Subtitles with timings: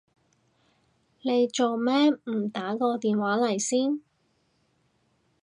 [1.21, 4.01] 你做咩唔打個電話嚟先？